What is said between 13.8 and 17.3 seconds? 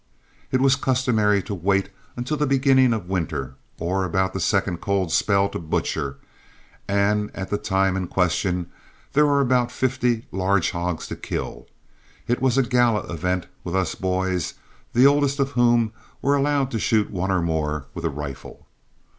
boys, the oldest of whom were allowed to shoot one